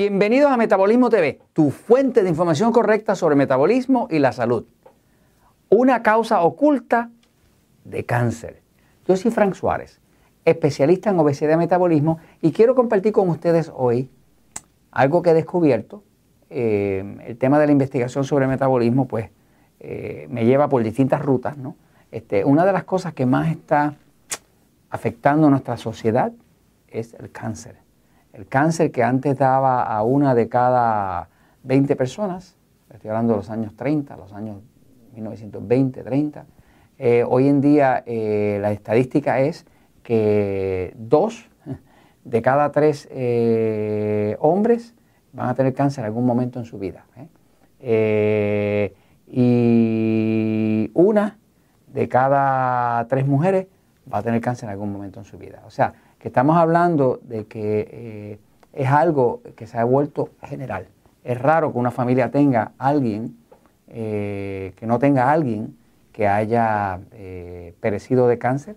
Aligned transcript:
Bienvenidos 0.00 0.50
a 0.50 0.56
Metabolismo 0.56 1.10
TV, 1.10 1.40
tu 1.52 1.70
fuente 1.70 2.22
de 2.22 2.30
información 2.30 2.72
correcta 2.72 3.14
sobre 3.14 3.36
metabolismo 3.36 4.08
y 4.10 4.18
la 4.18 4.32
salud. 4.32 4.64
Una 5.68 6.02
causa 6.02 6.40
oculta 6.40 7.10
de 7.84 8.06
cáncer. 8.06 8.62
Yo 9.06 9.14
soy 9.18 9.30
Frank 9.30 9.52
Suárez, 9.52 10.00
especialista 10.46 11.10
en 11.10 11.18
obesidad 11.18 11.52
y 11.52 11.58
metabolismo, 11.58 12.18
y 12.40 12.52
quiero 12.52 12.74
compartir 12.74 13.12
con 13.12 13.28
ustedes 13.28 13.70
hoy 13.74 14.08
algo 14.90 15.20
que 15.20 15.32
he 15.32 15.34
descubierto. 15.34 16.02
Eh, 16.48 17.18
el 17.26 17.36
tema 17.36 17.58
de 17.58 17.66
la 17.66 17.72
investigación 17.72 18.24
sobre 18.24 18.46
metabolismo, 18.46 19.06
pues, 19.06 19.28
eh, 19.80 20.26
me 20.30 20.46
lleva 20.46 20.70
por 20.70 20.82
distintas 20.82 21.20
rutas. 21.20 21.58
Este, 22.10 22.46
una 22.46 22.64
de 22.64 22.72
las 22.72 22.84
cosas 22.84 23.12
que 23.12 23.26
más 23.26 23.50
está 23.50 23.96
afectando 24.88 25.48
a 25.48 25.50
nuestra 25.50 25.76
sociedad 25.76 26.32
es 26.88 27.12
el 27.12 27.30
cáncer. 27.30 27.89
El 28.32 28.46
cáncer 28.46 28.92
que 28.92 29.02
antes 29.02 29.36
daba 29.36 29.82
a 29.82 30.02
una 30.02 30.34
de 30.34 30.48
cada 30.48 31.28
20 31.64 31.96
personas, 31.96 32.56
estoy 32.92 33.10
hablando 33.10 33.32
de 33.32 33.38
los 33.38 33.50
años 33.50 33.74
30, 33.74 34.16
los 34.16 34.32
años 34.32 34.58
1920, 35.14 36.02
30, 36.04 36.46
eh, 36.98 37.24
hoy 37.26 37.48
en 37.48 37.60
día 37.60 38.04
eh, 38.06 38.58
la 38.60 38.70
estadística 38.70 39.40
es 39.40 39.66
que 40.04 40.94
dos 40.96 41.48
de 42.24 42.42
cada 42.42 42.70
tres 42.70 43.08
eh, 43.10 44.36
hombres 44.38 44.94
van 45.32 45.48
a 45.48 45.54
tener 45.54 45.74
cáncer 45.74 46.02
en 46.02 46.06
algún 46.06 46.26
momento 46.26 46.60
en 46.60 46.64
su 46.66 46.78
vida. 46.78 47.04
y 49.32 50.90
una 50.94 51.38
de 51.86 52.08
cada 52.08 53.06
tres 53.08 53.26
mujeres 53.26 53.66
va 54.12 54.18
a 54.18 54.22
tener 54.22 54.40
cáncer 54.40 54.68
en 54.68 54.72
algún 54.72 54.92
momento 54.92 55.20
en 55.20 55.24
su 55.24 55.38
vida. 55.38 55.62
O 55.66 55.70
sea, 55.70 55.92
que 56.18 56.28
estamos 56.28 56.56
hablando 56.56 57.20
de 57.22 57.46
que 57.46 57.88
eh, 57.90 58.38
es 58.72 58.88
algo 58.88 59.42
que 59.56 59.66
se 59.66 59.78
ha 59.78 59.84
vuelto 59.84 60.30
general. 60.42 60.86
Es 61.24 61.40
raro 61.40 61.72
que 61.72 61.78
una 61.78 61.90
familia 61.90 62.30
tenga 62.30 62.72
alguien, 62.78 63.36
eh, 63.88 64.72
que 64.76 64.86
no 64.86 64.98
tenga 64.98 65.30
alguien 65.30 65.76
que 66.12 66.28
haya 66.28 67.00
eh, 67.12 67.74
perecido 67.80 68.28
de 68.28 68.38
cáncer 68.38 68.76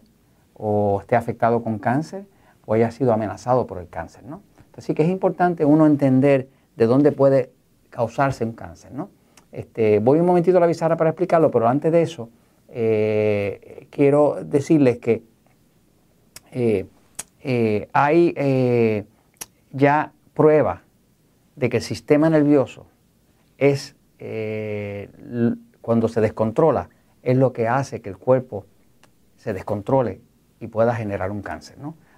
o 0.54 1.00
esté 1.02 1.16
afectado 1.16 1.64
con 1.64 1.80
cáncer 1.80 2.26
o 2.66 2.74
haya 2.74 2.92
sido 2.92 3.14
amenazado 3.14 3.68
por 3.68 3.80
el 3.80 3.90
cáncer. 3.90 4.24
¿no? 4.24 4.42
Así 4.78 4.94
que 4.94 5.04
es 5.04 5.10
importante 5.10 5.66
uno 5.66 5.86
entender 5.86 6.50
de 6.76 6.86
dónde 6.86 7.12
puede 7.12 7.52
causarse 7.90 8.46
un 8.46 8.54
cáncer. 8.54 8.92
¿no? 8.94 9.10
Este, 9.52 10.00
voy 10.00 10.20
un 10.20 10.26
momentito 10.26 10.58
a 10.58 10.62
la 10.62 10.68
bizarra 10.68 10.98
para 10.98 11.12
explicarlo, 11.12 11.52
pero 11.52 11.68
antes 11.68 11.92
de 11.92 12.02
eso 12.02 12.30
quiero 13.90 14.44
decirles 14.44 14.98
que 14.98 15.24
eh, 17.46 17.90
hay 17.92 18.34
eh, 18.38 19.06
ya 19.72 20.14
prueba 20.34 20.84
de 21.58 21.70
que 21.70 21.78
el 21.78 21.84
sistema 21.84 22.30
nervioso 22.30 22.86
es, 23.58 23.98
eh, 24.20 25.10
cuando 25.82 26.08
se 26.08 26.22
descontrola, 26.22 26.90
es 27.22 27.36
lo 27.38 27.52
que 27.52 27.68
hace 27.68 28.02
que 28.02 28.10
el 28.10 28.18
cuerpo 28.18 28.66
se 29.36 29.52
descontrole 29.54 30.22
y 30.62 30.68
pueda 30.68 30.96
generar 30.96 31.32
un 31.32 31.42
cáncer. 31.42 31.78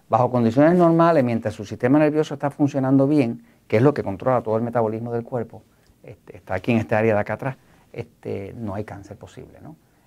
Bajo 0.09 0.29
condiciones 0.29 0.77
normales, 0.77 1.23
mientras 1.23 1.55
su 1.55 1.65
sistema 1.65 1.97
nervioso 1.97 2.35
está 2.35 2.51
funcionando 2.51 3.07
bien, 3.07 3.43
que 3.67 3.77
es 3.77 3.83
lo 3.83 3.95
que 3.95 4.03
controla 4.03 4.43
todo 4.43 4.57
el 4.57 4.63
metabolismo 4.63 5.11
del 5.11 5.23
cuerpo, 5.23 5.63
este, 6.03 6.37
está 6.37 6.53
aquí 6.53 6.71
en 6.71 6.77
esta 6.77 6.99
área 6.99 7.15
de 7.15 7.19
acá 7.19 7.33
atrás, 7.33 7.57
este, 7.91 8.53
no 8.55 8.75
hay 8.75 8.83
cáncer 8.83 9.17
posible. 9.17 9.57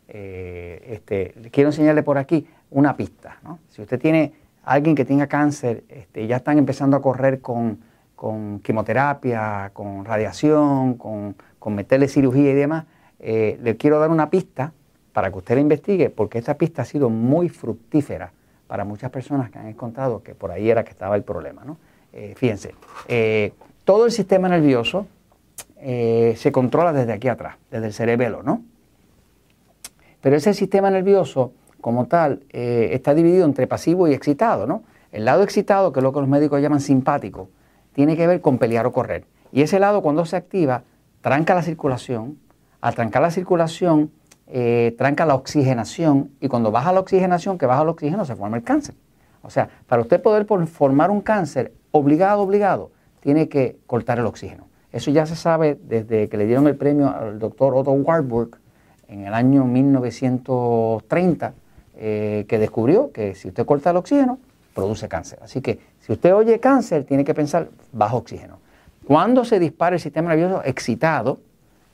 Este, 0.08 1.34
quiero 1.52 1.68
enseñarle 1.68 2.02
por 2.02 2.18
aquí 2.18 2.46
una 2.70 2.96
pista. 2.96 3.38
Si 3.68 3.82
usted 3.82 4.00
tiene 4.00 4.32
alguien 4.68 4.94
que 4.94 5.04
tenga 5.04 5.26
cáncer, 5.26 5.84
este, 5.88 6.26
ya 6.26 6.36
están 6.36 6.58
empezando 6.58 6.96
a 6.96 7.02
correr 7.02 7.40
con, 7.40 7.78
quimioterapia, 8.62 9.70
con 9.72 10.04
radiación, 10.04 10.94
con, 10.94 11.34
meterle 11.66 12.08
cirugía 12.08 12.50
y 12.50 12.54
demás, 12.54 12.84
eh, 13.18 13.58
le 13.62 13.76
quiero 13.76 13.98
dar 13.98 14.10
una 14.10 14.30
pista 14.30 14.72
para 15.12 15.30
que 15.30 15.38
usted 15.38 15.54
la 15.56 15.60
investigue, 15.60 16.08
porque 16.08 16.38
esta 16.38 16.56
pista 16.56 16.82
ha 16.82 16.84
sido 16.84 17.10
muy 17.10 17.50
fructífera 17.50 18.32
para 18.66 18.84
muchas 18.84 19.10
personas 19.10 19.50
que 19.50 19.58
han 19.58 19.66
encontrado 19.66 20.22
que 20.22 20.34
por 20.34 20.50
ahí 20.50 20.70
era 20.70 20.84
que 20.84 20.90
estaba 20.90 21.16
el 21.16 21.24
problema. 21.24 21.62
Eh, 22.12 22.34
fíjense, 22.36 22.74
eh, 23.08 23.52
todo 23.84 24.06
el 24.06 24.12
sistema 24.12 24.48
nervioso 24.48 25.06
se 25.80 26.50
controla 26.52 26.92
desde 26.92 27.12
aquí 27.12 27.28
atrás, 27.28 27.56
desde 27.70 27.86
el 27.86 27.92
cerebelo, 27.92 28.42
¿no? 28.42 28.62
Pero 30.20 30.36
ese 30.36 30.54
sistema 30.54 30.90
nervioso 30.90 31.52
como 31.80 32.06
tal 32.06 32.40
eh, 32.50 32.90
está 32.92 33.14
dividido 33.14 33.44
entre 33.44 33.66
pasivo 33.66 34.08
y 34.08 34.14
excitado, 34.14 34.66
¿no? 34.66 34.82
El 35.12 35.24
lado 35.24 35.42
excitado, 35.42 35.92
que 35.92 36.00
es 36.00 36.04
lo 36.04 36.12
que 36.12 36.20
los 36.20 36.28
médicos 36.28 36.60
llaman 36.60 36.80
simpático, 36.80 37.48
tiene 37.92 38.16
que 38.16 38.26
ver 38.26 38.40
con 38.40 38.58
pelear 38.58 38.86
o 38.86 38.92
correr. 38.92 39.24
Y 39.52 39.62
ese 39.62 39.78
lado 39.78 40.02
cuando 40.02 40.24
se 40.26 40.36
activa, 40.36 40.82
tranca 41.20 41.54
la 41.54 41.62
circulación, 41.62 42.38
al 42.80 42.94
trancar 42.94 43.22
la 43.22 43.30
circulación, 43.30 44.10
eh, 44.46 44.94
tranca 44.98 45.26
la 45.26 45.34
oxigenación 45.34 46.30
y 46.40 46.48
cuando 46.48 46.70
baja 46.70 46.92
la 46.92 47.00
oxigenación, 47.00 47.58
que 47.58 47.66
baja 47.66 47.82
el 47.82 47.88
oxígeno, 47.88 48.24
se 48.24 48.36
forma 48.36 48.56
el 48.56 48.62
cáncer. 48.62 48.94
O 49.42 49.50
sea, 49.50 49.68
para 49.86 50.02
usted 50.02 50.20
poder 50.20 50.46
formar 50.66 51.10
un 51.10 51.20
cáncer, 51.20 51.72
obligado, 51.90 52.42
obligado, 52.42 52.90
tiene 53.20 53.48
que 53.48 53.78
cortar 53.86 54.18
el 54.18 54.26
oxígeno. 54.26 54.68
Eso 54.92 55.10
ya 55.10 55.26
se 55.26 55.36
sabe 55.36 55.78
desde 55.82 56.28
que 56.28 56.36
le 56.36 56.46
dieron 56.46 56.66
el 56.66 56.76
premio 56.76 57.08
al 57.08 57.38
doctor 57.38 57.74
Otto 57.74 57.92
Warburg 57.92 58.58
en 59.08 59.26
el 59.26 59.34
año 59.34 59.64
1930 59.64 61.52
eh, 61.96 62.44
que 62.46 62.58
descubrió 62.58 63.10
que 63.10 63.34
si 63.34 63.48
usted 63.48 63.66
corta 63.66 63.90
el 63.90 63.96
oxígeno, 63.96 64.38
produce 64.74 65.08
cáncer. 65.08 65.40
Así 65.42 65.60
que 65.60 65.80
si 66.00 66.12
usted 66.12 66.32
oye 66.34 66.60
cáncer, 66.60 67.04
tiene 67.04 67.24
que 67.24 67.34
pensar 67.34 67.68
bajo 67.92 68.18
oxígeno. 68.18 68.58
Cuando 69.04 69.44
se 69.44 69.58
dispara 69.58 69.96
el 69.96 70.00
sistema 70.00 70.28
nervioso 70.28 70.62
excitado, 70.64 71.38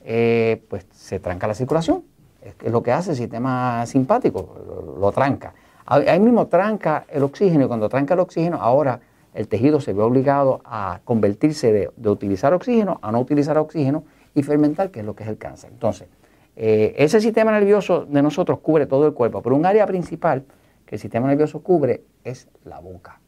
eh, 0.03 0.61
pues 0.69 0.85
se 0.91 1.19
tranca 1.19 1.47
la 1.47 1.55
circulación. 1.55 2.03
Es, 2.43 2.71
lo 2.71 2.83
que 2.83 2.91
hace 2.91 3.11
el 3.11 3.17
sistema 3.17 3.85
simpático, 3.87 4.95
lo, 4.99 5.11
tranca. 5.11 5.53
Ahí 5.87 6.19
mismo 6.19 6.47
tranca 6.47 7.05
el 7.09 7.23
oxígeno 7.23 7.65
y 7.65 7.67
cuando 7.67 7.89
tranca 7.89 8.13
el 8.13 8.19
oxígeno, 8.19 8.57
ahora 8.61 8.99
el 9.33 9.47
tejido 9.47 9.81
se 9.81 9.93
ve 9.93 10.03
obligado 10.03 10.61
a 10.65 10.99
convertirse 11.03 11.71
de, 11.71 11.89
de 11.95 12.09
utilizar 12.09 12.53
oxígeno 12.53 12.99
a 13.01 13.11
no 13.11 13.19
utilizar 13.19 13.57
oxígeno 13.57 14.03
y 14.35 14.43
fermentar, 14.43 14.91
que 14.91 14.99
es 14.99 15.05
lo 15.05 15.15
que 15.15 15.23
es 15.23 15.29
el 15.29 15.37
cáncer. 15.37 15.71
Entonces, 15.73 16.07
eh, 16.55 16.95
ese 16.97 17.19
sistema 17.19 17.51
nervioso 17.51 18.05
de 18.05 18.21
nosotros 18.21 18.59
cubre 18.59 18.85
todo 18.85 19.07
el 19.07 19.13
cuerpo, 19.13 19.41
pero 19.41 19.55
un 19.55 19.65
área 19.65 19.85
principal 19.85 20.45
que 20.85 20.95
el 20.95 21.01
sistema 21.01 21.27
nervioso 21.27 21.61
cubre 21.61 22.03
es 22.23 22.47
la 22.63 22.79
boca, 22.79 23.19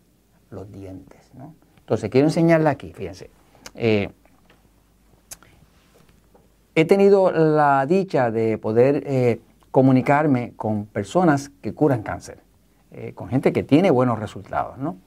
los 0.49 0.71
dientes. 0.71 1.31
Entonces, 1.79 2.09
quiero 2.09 2.27
enseñarle 2.27 2.69
aquí, 2.69 2.93
fíjense. 2.93 3.29
Eh, 3.75 4.09
he 6.75 6.85
tenido 6.85 7.31
la 7.31 7.85
dicha 7.85 8.31
de 8.31 8.57
poder 8.57 9.03
eh, 9.05 9.41
comunicarme 9.71 10.53
con 10.55 10.85
personas 10.85 11.49
que 11.61 11.73
curan 11.73 12.03
cáncer, 12.03 12.39
con 13.13 13.29
gente 13.29 13.53
que 13.53 13.61
tiene 13.61 13.91
buenos 13.91 14.17
resultados, 14.17 14.77
¿no? 14.79 14.97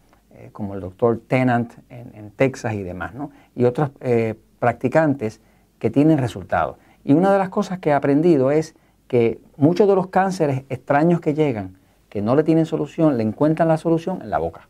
como 0.52 0.74
el 0.74 0.80
doctor 0.80 1.20
Tennant 1.26 1.72
en, 1.88 2.14
en, 2.14 2.30
Texas 2.30 2.74
y 2.74 2.82
demás, 2.82 3.14
¿no? 3.14 3.32
y 3.56 3.64
otros 3.64 3.90
practicantes 4.60 5.40
que 5.80 5.90
tienen 5.90 6.18
resultados. 6.18 6.76
Y 7.04 7.12
una 7.12 7.32
de 7.32 7.38
las 7.38 7.48
cosas 7.48 7.78
que 7.78 7.90
he 7.90 7.92
aprendido 7.92 8.50
es 8.50 8.74
que 9.08 9.40
muchos 9.56 9.88
de 9.88 9.94
los 9.94 10.08
cánceres 10.08 10.64
extraños 10.68 11.20
que 11.20 11.34
llegan, 11.34 11.76
que 12.08 12.22
no 12.22 12.36
le 12.36 12.44
tienen 12.44 12.66
solución, 12.66 13.16
le 13.16 13.22
encuentran 13.22 13.68
la 13.68 13.76
solución 13.76 14.20
en 14.22 14.30
la 14.30 14.38
boca. 14.38 14.68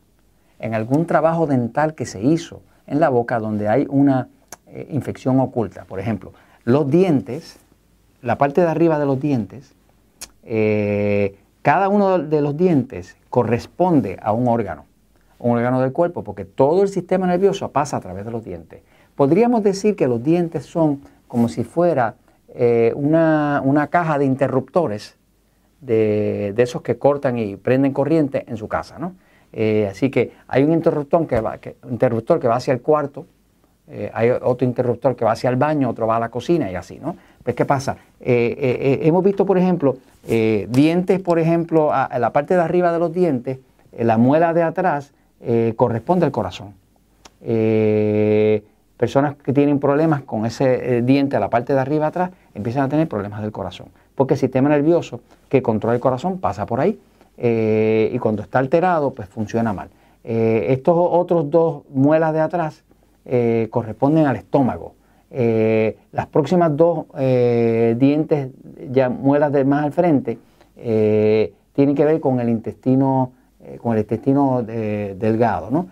En 0.58 0.74
algún 0.74 1.06
trabajo 1.06 1.46
dental 1.46 1.94
que 1.94 2.06
se 2.06 2.22
hizo 2.22 2.62
en 2.86 3.00
la 3.00 3.08
boca 3.08 3.38
donde 3.38 3.68
hay 3.68 3.86
una 3.88 4.28
eh, 4.66 4.88
infección 4.91 5.41
oculta. 5.41 5.84
Por 5.84 6.00
ejemplo, 6.00 6.32
los 6.65 6.91
dientes, 6.91 7.59
la 8.22 8.38
parte 8.38 8.60
de 8.60 8.68
arriba 8.68 8.98
de 8.98 9.06
los 9.06 9.21
dientes, 9.21 9.74
eh, 10.44 11.36
cada 11.62 11.88
uno 11.88 12.18
de 12.18 12.41
los 12.41 12.56
dientes 12.56 13.16
corresponde 13.28 14.18
a 14.22 14.33
un 14.33 14.48
órgano, 14.48 14.86
un 15.38 15.56
órgano 15.56 15.80
del 15.80 15.92
cuerpo, 15.92 16.24
porque 16.24 16.44
todo 16.44 16.83
el 16.83 16.88
sistema 16.88 17.26
nervioso 17.26 17.71
pasa 17.71 17.97
a 17.97 18.00
través 18.00 18.24
de 18.24 18.30
los 18.30 18.44
dientes. 18.44 18.83
Podríamos 19.15 19.62
decir 19.62 19.97
que 19.97 20.09
los 20.09 20.22
dientes 20.22 20.65
son 20.65 21.00
como 21.30 21.48
si 21.48 21.62
fuera 21.62 22.16
eh, 22.48 22.92
una, 22.97 23.86
caja 23.88 24.18
de 24.18 24.24
interruptores 24.24 25.16
de, 25.80 26.53
esos 26.59 26.82
que 26.82 26.98
cortan 26.98 27.38
y 27.38 27.54
prenden 27.54 27.92
corriente 27.92 28.44
en 28.48 28.56
su 28.56 28.66
casa. 28.66 28.98
¿no? 28.98 29.15
Eh, 29.53 29.86
así 29.88 30.10
que 30.10 30.32
hay 30.48 30.65
un 30.65 30.72
interruptor 30.72 31.28
que 31.28 31.41
va, 31.41 31.59
interruptor 31.88 32.41
que 32.41 32.48
va 32.48 32.56
hacia 32.56 32.74
el 32.74 32.82
cuarto, 32.82 33.27
eh, 33.86 34.10
hay 34.12 34.30
otro 34.30 34.66
interruptor 34.66 35.15
que 35.15 35.24
va 35.24 35.32
hacia 35.32 35.50
el 35.50 35.56
baño, 35.56 35.88
otro 35.88 36.09
va 36.09 36.16
a 36.16 36.21
la 36.21 36.30
cocina 36.30 36.68
y 36.68 36.74
así. 36.74 36.98
¿no? 36.98 37.16
Pues, 37.44 37.54
¿qué 37.54 37.65
pasa? 37.65 37.97
hemos 38.18 39.24
visto, 39.24 39.47
por 39.47 39.56
ejemplo, 39.56 39.98
dientes, 40.24 41.21
por 41.21 41.38
ejemplo, 41.38 41.92
a, 41.92 42.18
la 42.18 42.33
parte 42.33 42.54
de 42.54 42.60
arriba 42.60 42.92
de 42.92 42.98
los 42.98 43.15
dientes, 43.15 43.59
la 43.97 44.18
muela 44.18 44.53
de 44.53 44.62
atrás 44.62 45.12
corresponde 45.76 46.26
al 46.26 46.33
corazón 46.33 46.74
personas 49.00 49.34
que 49.36 49.54
tienen 49.54 49.80
problemas 49.80 50.24
con 50.24 50.44
ese 50.44 50.98
eh, 50.98 51.00
diente 51.00 51.34
a 51.34 51.41
la 51.41 51.48
parte 51.48 51.72
de 51.72 51.80
arriba 51.80 52.08
atrás 52.08 52.32
empiezan 52.52 52.82
a 52.82 52.88
tener 52.91 53.08
problemas 53.08 53.41
del 53.41 53.50
corazón. 53.50 53.86
Porque 54.14 54.34
el 54.34 54.41
sistema 54.41 54.68
nervioso 54.68 55.22
que 55.48 55.62
controla 55.62 55.94
el 55.94 56.02
corazón 56.02 56.38
pasa 56.38 56.66
por 56.66 56.80
ahí 56.80 57.00
eh, 57.38 58.10
y 58.12 58.18
cuando 58.18 58.42
está 58.42 58.58
alterado 58.58 59.14
pues 59.14 59.26
funciona 59.30 59.72
mal. 59.72 59.88
Eh, 60.22 60.66
estos 60.68 60.94
otros 60.98 61.50
dos 61.50 61.84
muelas 61.88 62.34
de 62.34 62.41
atrás 62.41 62.84
corresponden 63.70 64.26
al 64.26 64.36
estómago. 64.36 64.94
Las 65.30 66.26
próximas 66.26 66.76
dos 66.76 67.06
dientes, 67.14 68.48
ya 68.91 69.08
muelas 69.08 69.52
de 69.52 69.64
más 69.64 69.84
al 69.84 69.92
frente, 69.92 70.38
tienen 70.74 71.94
que 71.94 72.04
ver 72.04 72.18
con 72.18 72.41
el 72.41 72.48
intestino, 72.48 73.30
con 73.80 73.92
el 73.92 74.00
intestino 74.00 74.62
delgado. 74.64 75.70
¿no? 75.70 75.86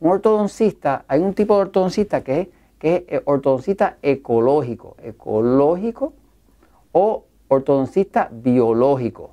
Un 0.00 0.10
ortodoncista, 0.10 1.04
hay 1.06 1.20
un 1.20 1.34
tipo 1.34 1.54
de 1.56 1.62
ortodoncista 1.62 2.22
que 2.22 2.50
es, 2.80 3.02
es 3.06 3.22
ortodoncista 3.24 3.98
ecológico, 4.02 4.96
ecológico 5.02 6.12
o 6.92 7.24
ortodoncista 7.48 8.28
biológico. 8.30 9.32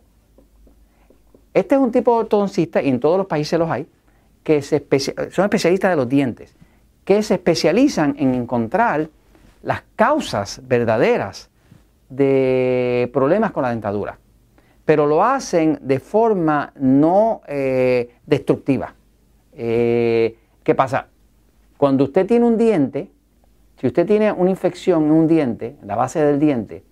Este 1.53 1.75
es 1.75 1.81
un 1.81 1.91
tipo 1.91 2.13
de 2.13 2.19
ortodoncista, 2.19 2.81
y 2.81 2.89
en 2.89 2.99
todos 2.99 3.17
los 3.17 3.27
países 3.27 3.57
los 3.57 3.69
hay, 3.69 3.87
que 4.43 4.61
son 4.61 5.45
especialistas 5.45 5.91
de 5.91 5.95
los 5.95 6.07
dientes, 6.07 6.55
que 7.03 7.23
se 7.23 7.35
especializan 7.35 8.15
en 8.19 8.35
encontrar 8.35 9.09
las 9.63 9.83
causas 9.95 10.61
verdaderas 10.67 11.49
de 12.09 13.09
problemas 13.13 13.51
con 13.51 13.63
la 13.63 13.69
dentadura, 13.69 14.17
pero 14.85 15.05
lo 15.05 15.23
hacen 15.23 15.77
de 15.81 15.99
forma 15.99 16.73
no 16.79 17.41
eh, 17.47 18.15
destructiva. 18.25 18.93
Eh, 19.53 20.37
¿Qué 20.63 20.75
pasa? 20.75 21.07
Cuando 21.77 22.03
usted 22.03 22.25
tiene 22.25 22.45
un 22.45 22.57
diente, 22.57 23.09
si 23.79 23.87
usted 23.87 24.05
tiene 24.05 24.31
una 24.31 24.49
infección 24.49 25.05
en 25.05 25.11
un 25.11 25.27
diente, 25.27 25.77
en 25.81 25.87
la 25.87 25.95
base 25.95 26.19
del 26.23 26.39
diente, 26.39 26.83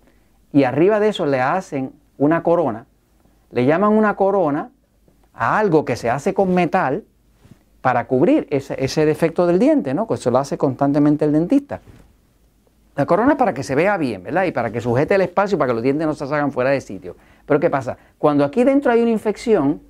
y 0.53 0.63
arriba 0.63 0.99
de 0.99 1.09
eso 1.09 1.25
le 1.25 1.41
hacen 1.41 1.91
una 2.17 2.43
corona, 2.43 2.85
le 3.51 3.65
llaman 3.65 3.93
una 3.93 4.15
corona 4.15 4.69
a 5.33 5.57
algo 5.59 5.83
que 5.83 5.95
se 5.95 6.09
hace 6.09 6.33
con 6.33 6.53
metal 6.53 7.03
para 7.81 8.07
cubrir 8.07 8.47
ese, 8.49 8.75
ese 8.83 9.05
defecto 9.05 9.45
del 9.47 9.59
diente, 9.59 9.93
¿no? 9.93 10.07
Pues 10.07 10.21
eso 10.21 10.31
lo 10.31 10.37
hace 10.39 10.57
constantemente 10.57 11.25
el 11.25 11.31
dentista. 11.31 11.81
La 12.97 13.05
corona 13.05 13.33
es 13.33 13.38
para 13.38 13.53
que 13.53 13.61
se 13.61 13.75
vea 13.75 13.95
bien, 13.95 14.23
¿verdad? 14.23 14.45
Y 14.45 14.51
para 14.51 14.71
que 14.71 14.81
sujete 14.81 15.13
el 15.13 15.21
espacio, 15.21 15.55
para 15.55 15.67
que 15.67 15.75
los 15.75 15.83
dientes 15.83 16.07
no 16.07 16.15
se 16.15 16.25
salgan 16.25 16.51
fuera 16.51 16.71
de 16.71 16.81
sitio. 16.81 17.15
Pero 17.45 17.59
¿qué 17.59 17.69
pasa? 17.69 17.95
Cuando 18.17 18.44
aquí 18.44 18.63
dentro 18.63 18.91
hay 18.91 19.03
una 19.03 19.11
infección, 19.11 19.83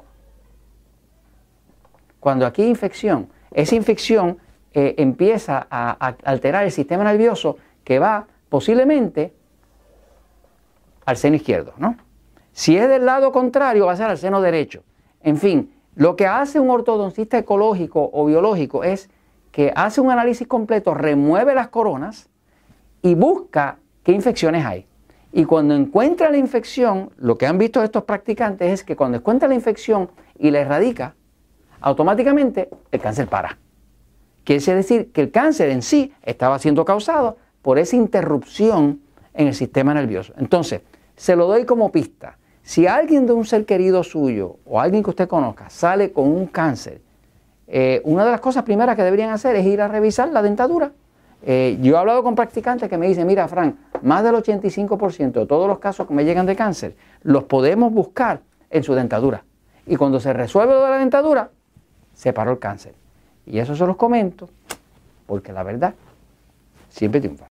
cuando 2.19 2.45
aquí 2.45 2.63
hay 2.63 2.68
infección, 2.68 3.30
esa 3.51 3.75
infección 3.75 4.39
eh, 4.74 4.95
empieza 4.98 5.68
a, 5.71 5.92
alterar 6.25 6.65
el 6.65 6.71
sistema 6.74 7.06
nervioso 7.06 7.56
que 7.86 7.98
va 7.98 8.27
posiblemente 8.50 9.33
al 11.06 11.15
seno 11.15 11.38
izquierdo, 11.38 11.75
¿no? 11.77 11.95
Si 12.51 12.75
es 12.75 12.89
del 12.89 13.06
lado 13.06 13.31
contrario, 13.31 13.86
va 13.86 13.94
a 13.94 13.95
ser 13.95 14.07
al 14.07 14.18
seno 14.18 14.42
derecho. 14.42 14.83
En 15.24 15.38
fin, 15.38 15.74
lo 15.95 16.18
que 16.18 16.27
hace 16.27 16.59
un 16.59 16.69
ortodoncista 16.69 17.38
ecológico 17.38 18.09
o 18.12 18.25
biológico 18.25 18.83
es 18.83 19.09
que 19.54 19.71
hace 19.74 20.01
un 20.01 20.12
análisis 20.12 20.45
completo, 20.45 20.94
remueve 20.94 21.56
las 21.56 21.69
coronas, 21.69 22.30
y 23.01 23.15
busca 23.15 23.79
qué 24.03 24.11
infecciones 24.11 24.65
hay. 24.65 24.85
Y 25.31 25.45
cuando 25.45 25.75
encuentra 25.75 26.29
la 26.29 26.38
infección, 26.38 27.11
lo 27.17 27.38
que 27.38 27.45
han 27.45 27.57
visto 27.57 27.83
estos 27.83 28.03
practicantes 28.03 28.71
es 28.71 28.83
que 28.83 28.95
cuando 28.95 29.17
encuentra 29.17 29.47
la 29.47 29.55
infección 29.55 30.09
y 30.39 30.51
la 30.51 30.59
erradica, 30.59 31.16
automáticamente 31.81 32.69
el 32.92 32.99
cáncer 32.99 33.27
para. 33.27 33.57
Quiere 34.44 34.75
decir 34.75 35.11
que 35.11 35.21
el 35.21 35.31
cáncer 35.31 35.69
en 35.69 35.81
sí 35.81 36.13
estaba 36.23 36.57
siendo 36.57 36.85
causado 36.85 37.37
por 37.61 37.77
esa 37.77 37.97
interrupción 37.97 39.01
en 39.33 39.47
el 39.47 39.54
sistema 39.54 39.94
nervioso. 39.94 40.33
Entonces, 40.37 40.81
se 41.16 41.35
lo 41.35 41.47
doy 41.47 41.66
como 41.66 41.92
pista. 41.92 42.37
Si 42.63 42.87
alguien 42.87 43.25
de 43.25 43.33
un 43.33 43.45
ser 43.45 43.66
querido 43.66 44.04
suyo 44.04 44.57
o 44.66 44.80
alguien 44.80 45.04
que 45.04 45.09
usted 45.09 45.27
conozca 45.27 45.69
sale 45.69 46.11
con 46.11 46.27
un 46.27 46.47
cáncer, 46.47 47.01
eh, 47.68 48.01
una 48.06 48.23
de 48.23 48.31
las 48.31 48.39
cosas 48.39 48.63
primeras 48.63 48.95
que 48.95 49.04
deberían 49.04 49.31
hacer 49.31 49.56
es 49.56 49.66
ir 49.66 49.81
a 49.81 49.87
revisar 49.87 50.30
la 50.30 50.42
dentadura 50.42 50.94
eh, 51.49 51.77
yo 51.80 51.95
he 51.95 51.97
hablado 51.97 52.23
con 52.23 52.35
practicantes 52.35 52.89
que 52.89 52.97
me 52.97 53.07
dicen, 53.07 53.25
mira, 53.25 53.47
Frank, 53.47 53.73
más 54.01 54.21
del 54.21 54.35
85% 54.35 55.31
de 55.31 55.45
todos 55.45 55.66
los 55.66 55.80
casos 55.80 56.06
que 56.06 56.13
me 56.13 56.25
llegan 56.25 56.45
de 56.45 56.57
cáncer 56.57 56.97
los 57.23 57.45
podemos 57.45 57.94
buscar 57.94 58.42
en 58.69 58.83
su 58.83 58.94
dentadura. 58.94 59.45
Y 59.85 59.95
cuando 59.95 60.19
se 60.19 60.33
resuelve 60.33 60.73
de 60.73 60.81
la 60.81 60.97
dentadura, 60.97 61.49
se 62.13 62.33
paró 62.33 62.51
el 62.51 62.59
cáncer. 62.59 62.95
Y 63.45 63.59
eso 63.59 63.77
se 63.77 63.87
los 63.87 63.95
comento 63.95 64.49
porque 65.25 65.54
la 65.54 65.63
verdad 65.63 65.94
siempre 66.89 67.21
triunfa. 67.21 67.46